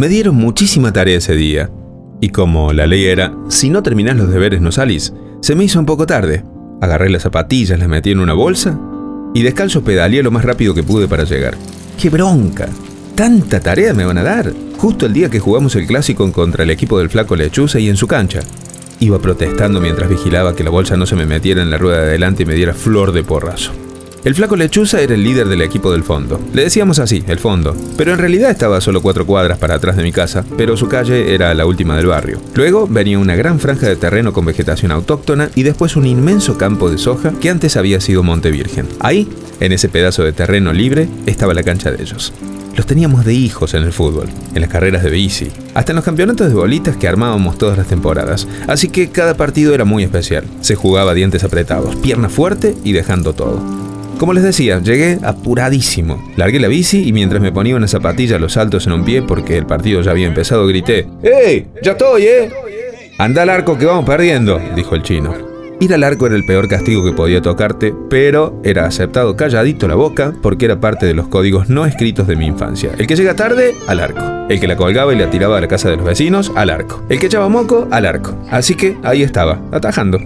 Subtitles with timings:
[0.00, 1.70] Me dieron muchísima tarea ese día.
[2.22, 5.78] Y como la ley era, si no terminás los deberes no salís, se me hizo
[5.78, 6.42] un poco tarde.
[6.80, 8.80] Agarré las zapatillas, las metí en una bolsa
[9.34, 11.54] y descalzo pedaleé lo más rápido que pude para llegar.
[12.00, 12.66] ¡Qué bronca!
[13.14, 14.54] ¿Tanta tarea me van a dar?
[14.78, 17.98] Justo el día que jugamos el clásico contra el equipo del flaco Lechuza y en
[17.98, 18.40] su cancha.
[19.00, 22.08] Iba protestando mientras vigilaba que la bolsa no se me metiera en la rueda de
[22.08, 23.72] adelante y me diera flor de porrazo.
[24.22, 26.38] El flaco Lechuza era el líder del equipo del fondo.
[26.52, 27.74] Le decíamos así, el fondo.
[27.96, 31.34] Pero en realidad estaba solo cuatro cuadras para atrás de mi casa, pero su calle
[31.34, 32.38] era la última del barrio.
[32.54, 36.90] Luego venía una gran franja de terreno con vegetación autóctona y después un inmenso campo
[36.90, 38.86] de soja que antes había sido Monte Virgen.
[39.00, 39.26] Ahí,
[39.58, 42.34] en ese pedazo de terreno libre, estaba la cancha de ellos.
[42.76, 46.04] Los teníamos de hijos en el fútbol, en las carreras de bici, hasta en los
[46.04, 48.46] campeonatos de bolitas que armábamos todas las temporadas.
[48.68, 50.44] Así que cada partido era muy especial.
[50.60, 53.89] Se jugaba dientes apretados, pierna fuerte y dejando todo.
[54.20, 56.22] Como les decía, llegué apuradísimo.
[56.36, 59.56] Largué la bici y mientras me ponía una zapatilla los saltos en un pie porque
[59.56, 61.68] el partido ya había empezado, grité: ¡Ey!
[61.82, 62.50] ¡Ya estoy, eh!
[63.16, 65.32] Anda al arco que vamos perdiendo, dijo el chino.
[65.80, 69.94] Ir al arco era el peor castigo que podía tocarte, pero era aceptado calladito la
[69.94, 72.90] boca porque era parte de los códigos no escritos de mi infancia.
[72.98, 74.20] El que llega tarde, al arco.
[74.50, 77.02] El que la colgaba y la tiraba a la casa de los vecinos, al arco.
[77.08, 78.36] El que echaba moco, al arco.
[78.50, 80.20] Así que ahí estaba, atajando.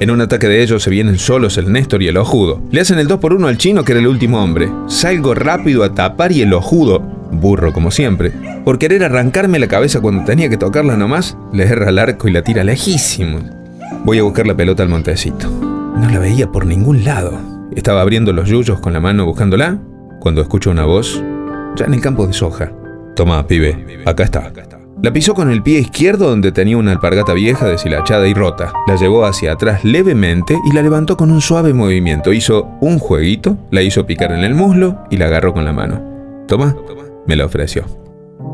[0.00, 2.62] En un ataque de ellos se vienen solos el Néstor y el ojudo.
[2.70, 4.70] Le hacen el 2 por 1 al chino que era el último hombre.
[4.86, 7.00] Salgo rápido a tapar y el ojudo,
[7.32, 8.32] burro como siempre,
[8.64, 12.32] por querer arrancarme la cabeza cuando tenía que tocarla nomás, le erra al arco y
[12.32, 13.40] la tira lejísimo.
[14.04, 15.50] Voy a buscar la pelota al montecito.
[15.50, 17.36] No la veía por ningún lado.
[17.74, 19.78] Estaba abriendo los yuyos con la mano buscándola
[20.20, 21.20] cuando escucho una voz
[21.74, 22.72] ya en el campo de soja.
[23.16, 24.52] Toma, pibe, acá está.
[25.00, 28.72] La pisó con el pie izquierdo donde tenía una alpargata vieja deshilachada y rota.
[28.88, 32.32] La llevó hacia atrás levemente y la levantó con un suave movimiento.
[32.32, 36.02] Hizo un jueguito, la hizo picar en el muslo y la agarró con la mano.
[36.48, 36.74] Toma,
[37.28, 37.84] me la ofreció.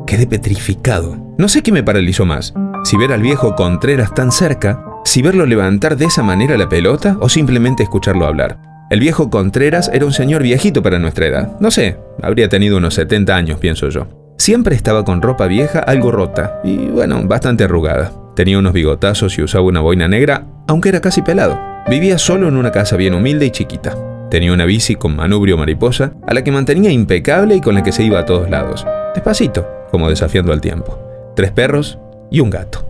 [0.06, 1.16] Quedé petrificado.
[1.38, 2.52] No sé qué me paralizó más.
[2.84, 7.16] Si ver al viejo Contreras tan cerca si verlo levantar de esa manera la pelota
[7.20, 8.58] o simplemente escucharlo hablar.
[8.90, 11.56] El viejo Contreras era un señor viejito para nuestra edad.
[11.60, 14.23] No sé, habría tenido unos 70 años, pienso yo.
[14.36, 18.12] Siempre estaba con ropa vieja, algo rota y, bueno, bastante arrugada.
[18.34, 21.58] Tenía unos bigotazos y usaba una boina negra, aunque era casi pelado.
[21.88, 23.94] Vivía solo en una casa bien humilde y chiquita.
[24.30, 27.92] Tenía una bici con manubrio mariposa, a la que mantenía impecable y con la que
[27.92, 28.84] se iba a todos lados.
[29.14, 30.98] Despacito, como desafiando al tiempo.
[31.36, 31.98] Tres perros
[32.30, 32.84] y un gato.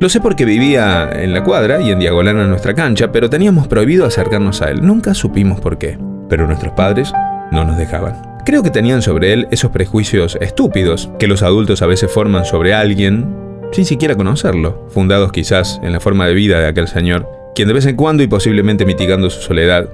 [0.00, 3.68] Lo sé porque vivía en la cuadra y en diagonal a nuestra cancha, pero teníamos
[3.68, 4.84] prohibido acercarnos a él.
[4.84, 5.98] Nunca supimos por qué.
[6.28, 7.12] Pero nuestros padres
[7.52, 8.20] no nos dejaban.
[8.48, 12.72] Creo que tenían sobre él esos prejuicios estúpidos que los adultos a veces forman sobre
[12.72, 13.26] alguien
[13.72, 17.74] sin siquiera conocerlo, fundados quizás en la forma de vida de aquel señor, quien de
[17.74, 19.90] vez en cuando y posiblemente mitigando su soledad,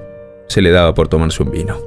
[0.47, 1.81] se le daba por tomarse un vino.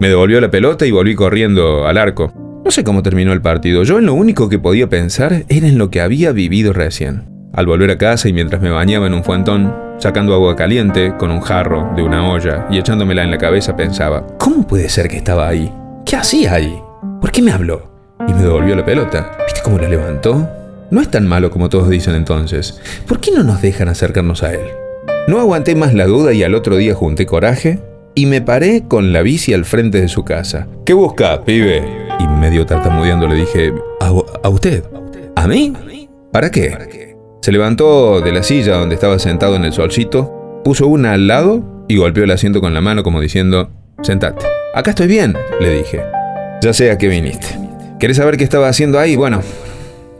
[0.00, 2.32] Me devolvió la pelota y volví corriendo al arco.
[2.64, 5.78] No sé cómo terminó el partido, yo en lo único que podía pensar era en
[5.78, 7.28] lo que había vivido recién.
[7.52, 11.30] Al volver a casa y mientras me bañaba en un fuentón, sacando agua caliente con
[11.30, 15.18] un jarro de una olla y echándomela en la cabeza, pensaba, ¿cómo puede ser que
[15.18, 15.72] estaba ahí?
[16.12, 16.78] ¿Qué hacía ahí?
[17.22, 17.88] ¿Por qué me habló?
[18.28, 19.34] Y me devolvió la pelota.
[19.46, 20.46] ¿Viste cómo la levantó?
[20.90, 22.78] No es tan malo como todos dicen entonces.
[23.08, 24.60] ¿Por qué no nos dejan acercarnos a él?
[25.26, 27.78] No aguanté más la duda y al otro día junté coraje
[28.14, 30.68] y me paré con la bici al frente de su casa.
[30.84, 31.82] ¿Qué busca, pibe?
[32.20, 33.72] Y medio tartamudeando le dije,
[34.02, 34.08] ¿a,
[34.42, 34.84] a usted?
[35.34, 35.72] ¿A mí?
[36.30, 37.16] ¿Para qué?
[37.40, 41.86] Se levantó de la silla donde estaba sentado en el solcito, puso una al lado
[41.88, 43.70] y golpeó el asiento con la mano como diciendo,
[44.02, 44.44] sentate.
[44.74, 46.00] Acá estoy bien, le dije.
[46.62, 47.58] Ya sé a qué viniste.
[47.98, 49.16] ¿Querés saber qué estaba haciendo ahí?
[49.16, 49.42] Bueno,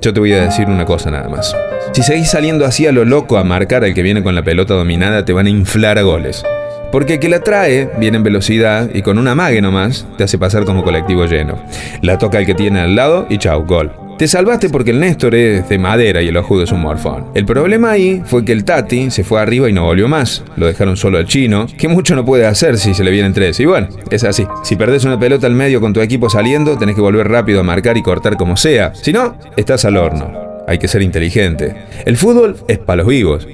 [0.02, 1.56] yo te voy a decir una cosa nada más.
[1.92, 4.74] Si seguís saliendo así a lo loco a marcar al que viene con la pelota
[4.74, 6.44] dominada, te van a inflar a goles.
[6.90, 10.36] Porque el que la trae viene en velocidad y con una mague nomás te hace
[10.36, 11.58] pasar como colectivo lleno.
[12.02, 14.01] La toca el que tiene al lado y chau, gol.
[14.22, 17.32] Te salvaste porque el Néstor es de madera y el ojudo es un morfón.
[17.34, 20.44] El problema ahí fue que el Tati se fue arriba y no volvió más.
[20.54, 23.58] Lo dejaron solo al chino, que mucho no puede hacer si se le vienen tres.
[23.58, 24.46] Y bueno, es así.
[24.62, 27.62] Si perdés una pelota al medio con tu equipo saliendo, tenés que volver rápido a
[27.64, 28.94] marcar y cortar como sea.
[28.94, 30.62] Si no, estás al horno.
[30.68, 31.74] Hay que ser inteligente.
[32.06, 33.48] El fútbol es para los vivos.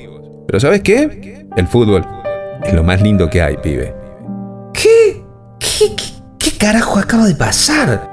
[0.46, 1.46] Pero ¿sabes qué?
[1.56, 2.04] El fútbol
[2.62, 3.94] es lo más lindo que hay, pibe.
[4.74, 5.24] ¿Qué?
[5.58, 6.04] ¿Qué, qué,
[6.38, 8.07] qué carajo acaba de pasar?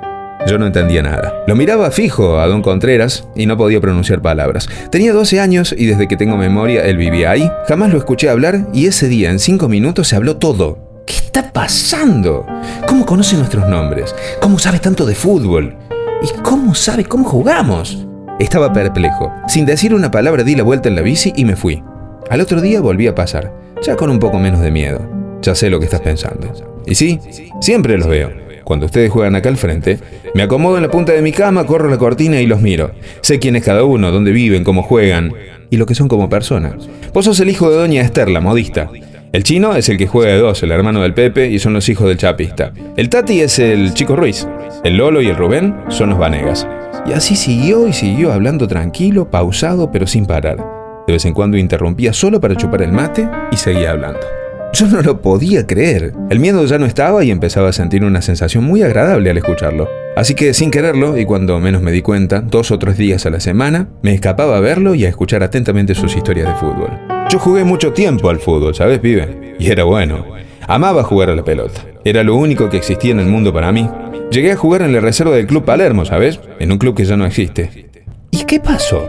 [0.48, 1.44] Yo no entendía nada.
[1.48, 4.68] Lo miraba fijo a don Contreras y no podía pronunciar palabras.
[4.92, 7.50] Tenía 12 años y desde que tengo memoria él vivía ahí.
[7.68, 11.04] Jamás lo escuché hablar y ese día en 5 minutos se habló todo.
[11.08, 12.46] ¿Qué está pasando?
[12.88, 14.14] ¿Cómo conoce nuestros nombres?
[14.40, 15.76] ¿Cómo sabe tanto de fútbol?
[16.22, 18.06] ¿Y cómo sabe cómo jugamos?
[18.40, 19.34] Estaba perplejo.
[19.48, 21.82] Sin decir una palabra di la vuelta en la bici y me fui.
[22.30, 23.52] Al otro día volví a pasar,
[23.82, 25.02] ya con un poco menos de miedo.
[25.42, 26.52] Ya sé lo que estás pensando.
[26.86, 27.20] Y sí,
[27.62, 28.45] siempre los veo.
[28.66, 30.00] Cuando ustedes juegan acá al frente,
[30.34, 32.92] me acomodo en la punta de mi cama, corro la cortina y los miro.
[33.22, 35.34] Sé quién es cada uno, dónde viven, cómo juegan
[35.70, 36.90] y lo que son como personas.
[37.14, 38.90] Vos sos el hijo de Doña Esther, la modista.
[39.32, 41.88] El chino es el que juega de dos, el hermano del Pepe, y son los
[41.90, 42.74] hijos del chapista.
[42.98, 44.48] El Tati es el chico Ruiz.
[44.84, 46.68] El Lolo y el Rubén son los Vanegas.
[47.06, 50.58] Y así siguió y siguió hablando tranquilo, pausado, pero sin parar.
[51.06, 54.45] De vez en cuando interrumpía solo para chupar el mate y seguía hablando.
[54.76, 56.12] Yo no lo podía creer.
[56.30, 59.88] El miedo ya no estaba y empezaba a sentir una sensación muy agradable al escucharlo.
[60.18, 63.30] Así que sin quererlo, y cuando menos me di cuenta, dos o tres días a
[63.30, 66.90] la semana, me escapaba a verlo y a escuchar atentamente sus historias de fútbol.
[67.30, 69.56] Yo jugué mucho tiempo al fútbol, ¿sabes, pibe?
[69.58, 70.26] Y era bueno.
[70.68, 71.80] Amaba jugar a la pelota.
[72.04, 73.90] Era lo único que existía en el mundo para mí.
[74.30, 76.42] Llegué a jugar en la reserva del Club Palermo, ¿sabes?
[76.60, 77.88] En un club que ya no existe.
[78.30, 79.08] ¿Y qué pasó?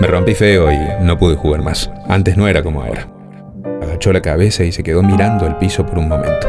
[0.00, 1.90] Me rompí feo y no pude jugar más.
[2.08, 3.08] Antes no era como ahora.
[4.02, 6.48] Agachó la cabeza y se quedó mirando el piso por un momento.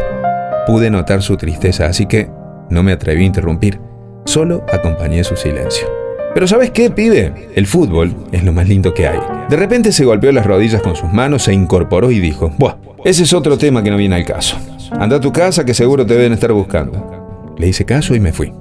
[0.66, 2.28] Pude notar su tristeza, así que
[2.72, 3.80] no me atreví a interrumpir.
[4.26, 5.88] Solo acompañé su silencio.
[6.34, 7.52] Pero ¿sabes qué, pibe?
[7.54, 9.20] El fútbol es lo más lindo que hay.
[9.50, 13.22] De repente se golpeó las rodillas con sus manos, se incorporó y dijo, Buah, ese
[13.22, 14.58] es otro tema que no viene al caso.
[15.00, 17.54] Anda a tu casa que seguro te deben estar buscando.
[17.60, 18.52] Le hice caso y me fui.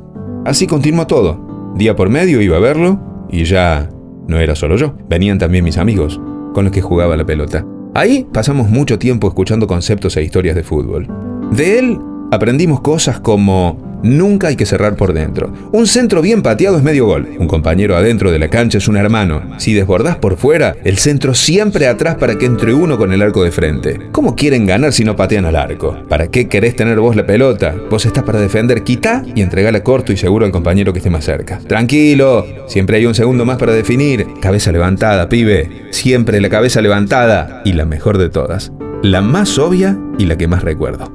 [0.44, 1.73] Así continuó todo.
[1.77, 3.00] Día por medio iba a verlo
[3.31, 3.89] y ya
[4.29, 6.21] no era solo yo, venían también mis amigos,
[6.53, 7.65] con los que jugaba la pelota.
[7.94, 11.06] Ahí pasamos mucho tiempo escuchando conceptos e historias de fútbol.
[11.50, 11.99] De él
[12.31, 15.53] aprendimos cosas como Nunca hay que cerrar por dentro.
[15.73, 17.29] Un centro bien pateado es medio gol.
[17.39, 19.43] Un compañero adentro de la cancha es un hermano.
[19.59, 23.45] Si desbordás por fuera, el centro siempre atrás para que entre uno con el arco
[23.45, 23.99] de frente.
[24.13, 25.97] ¿Cómo quieren ganar si no patean al arco?
[26.09, 27.75] ¿Para qué querés tener vos la pelota?
[27.91, 31.25] Vos estás para defender, quita y entregala corto y seguro al compañero que esté más
[31.25, 31.59] cerca.
[31.61, 34.27] Tranquilo, siempre hay un segundo más para definir.
[34.41, 35.87] Cabeza levantada, pibe.
[35.91, 37.63] Siempre la cabeza levantada.
[37.65, 38.73] Y la mejor de todas.
[39.03, 41.13] La más obvia y la que más recuerdo.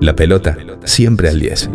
[0.00, 1.70] La pelota, siempre al 10.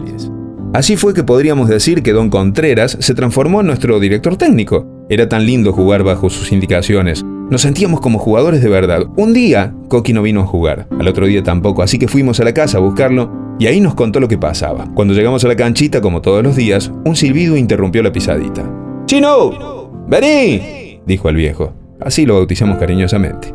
[0.73, 4.87] Así fue que podríamos decir que Don Contreras se transformó en nuestro director técnico.
[5.09, 7.23] Era tan lindo jugar bajo sus indicaciones.
[7.49, 9.05] Nos sentíamos como jugadores de verdad.
[9.17, 10.87] Un día, Coqui no vino a jugar.
[10.97, 13.29] Al otro día tampoco, así que fuimos a la casa a buscarlo
[13.59, 14.87] y ahí nos contó lo que pasaba.
[14.95, 18.63] Cuando llegamos a la canchita, como todos los días, un silbido interrumpió la pisadita.
[19.07, 20.05] ¡Chino!
[20.07, 21.01] ¡Vení!
[21.05, 21.73] dijo el viejo.
[21.99, 23.53] Así lo bautizamos cariñosamente.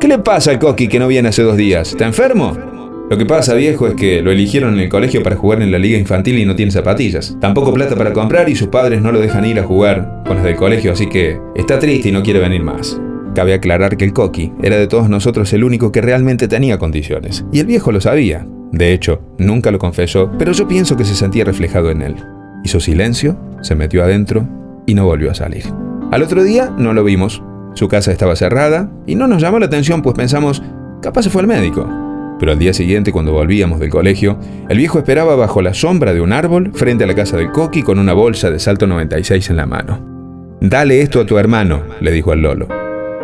[0.00, 1.90] ¿Qué le pasa al Coqui que no viene hace dos días?
[1.90, 2.73] ¿Está enfermo?
[3.10, 5.78] Lo que pasa, viejo, es que lo eligieron en el colegio para jugar en la
[5.78, 7.36] liga infantil y no tiene zapatillas.
[7.38, 10.44] Tampoco plata para comprar y sus padres no lo dejan ir a jugar con las
[10.44, 12.98] del colegio, así que está triste y no quiere venir más.
[13.34, 17.44] Cabe aclarar que el Coqui era de todos nosotros el único que realmente tenía condiciones.
[17.52, 18.46] Y el viejo lo sabía.
[18.72, 22.16] De hecho, nunca lo confesó, pero yo pienso que se sentía reflejado en él.
[22.64, 24.48] Hizo silencio, se metió adentro
[24.86, 25.64] y no volvió a salir.
[26.10, 27.42] Al otro día no lo vimos.
[27.74, 30.62] Su casa estaba cerrada y no nos llamó la atención pues pensamos,
[31.02, 32.03] capaz se fue al médico.
[32.38, 34.38] Pero al día siguiente, cuando volvíamos del colegio,
[34.68, 37.82] el viejo esperaba bajo la sombra de un árbol frente a la casa del Coqui
[37.82, 40.14] con una bolsa de salto 96 en la mano.
[40.60, 42.68] Dale esto a tu hermano, le dijo al Lolo.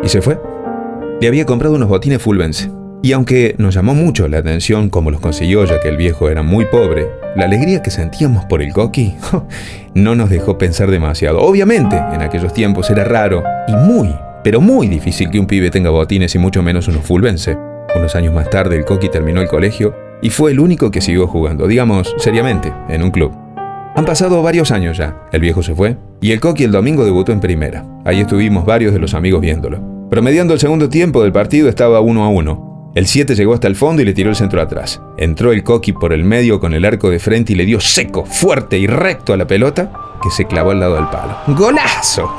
[0.03, 0.39] Y se fue.
[1.21, 2.71] Le había comprado unos botines Fulvense.
[3.03, 6.43] Y aunque nos llamó mucho la atención cómo los consiguió, ya que el viejo era
[6.43, 9.15] muy pobre, la alegría que sentíamos por el Coqui
[9.95, 11.41] no nos dejó pensar demasiado.
[11.41, 14.15] Obviamente, en aquellos tiempos era raro y muy,
[14.45, 17.70] pero muy difícil que un pibe tenga botines y mucho menos unos Fulvense.
[17.95, 21.27] Unos años más tarde el Coqui terminó el colegio y fue el único que siguió
[21.27, 23.33] jugando, digamos, seriamente, en un club.
[23.97, 27.33] Han pasado varios años ya, el viejo se fue, y el Coqui el domingo debutó
[27.33, 27.85] en primera.
[28.05, 29.81] Ahí estuvimos varios de los amigos viéndolo.
[30.09, 32.93] Promediando el segundo tiempo del partido estaba uno a uno.
[32.95, 35.01] El 7 llegó hasta el fondo y le tiró el centro atrás.
[35.17, 38.25] Entró el Coqui por el medio con el arco de frente y le dio seco,
[38.25, 39.93] fuerte y recto a la pelota,
[40.23, 41.37] que se clavó al lado del palo.
[41.49, 42.35] ¡Golazo!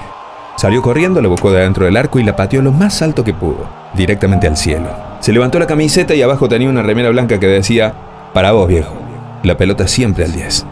[0.56, 3.34] Salió corriendo, la buscó de adentro del arco y la pateó lo más alto que
[3.34, 4.88] pudo, directamente al cielo.
[5.20, 7.94] Se levantó la camiseta y abajo tenía una remera blanca que decía,
[8.32, 8.94] para vos viejo,
[9.42, 10.66] la pelota siempre al 10.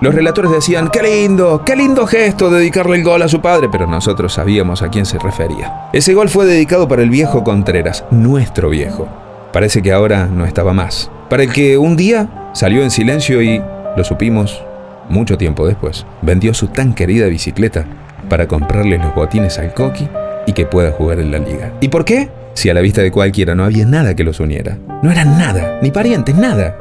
[0.00, 3.88] Los relatores decían, qué lindo, qué lindo gesto dedicarle el gol a su padre, pero
[3.88, 5.88] nosotros sabíamos a quién se refería.
[5.92, 9.08] Ese gol fue dedicado para el viejo Contreras, nuestro viejo.
[9.52, 11.10] Parece que ahora no estaba más.
[11.28, 13.60] Para el que un día salió en silencio y,
[13.96, 14.62] lo supimos
[15.08, 17.84] mucho tiempo después, vendió su tan querida bicicleta
[18.28, 20.08] para comprarle los botines al Coqui
[20.46, 21.72] y que pueda jugar en la liga.
[21.80, 22.30] ¿Y por qué?
[22.58, 24.78] Si a la vista de cualquiera no había nada que los uniera.
[25.00, 26.76] No eran nada, ni parientes, nada.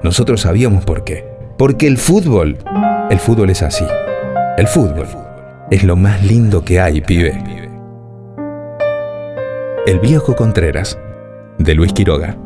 [0.00, 1.24] Nosotros sabíamos por qué.
[1.58, 2.56] Porque el fútbol,
[3.10, 3.84] el fútbol es así.
[4.56, 5.08] El fútbol
[5.72, 7.36] es lo más lindo que hay, pibe.
[9.88, 10.96] El viejo Contreras,
[11.58, 12.36] de Luis Quiroga.